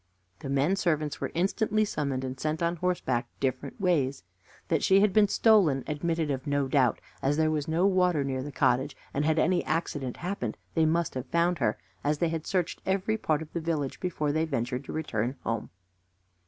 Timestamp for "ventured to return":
14.45-15.35